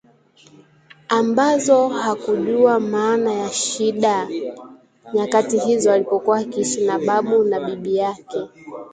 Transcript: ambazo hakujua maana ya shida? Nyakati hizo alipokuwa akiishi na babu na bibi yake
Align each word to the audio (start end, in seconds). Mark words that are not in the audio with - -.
ambazo 1.09 1.87
hakujua 1.87 2.79
maana 2.79 3.33
ya 3.33 3.49
shida? 3.51 4.27
Nyakati 5.13 5.57
hizo 5.59 5.91
alipokuwa 5.91 6.37
akiishi 6.37 6.81
na 6.85 6.99
babu 6.99 7.43
na 7.43 7.59
bibi 7.59 7.95
yake 7.95 8.47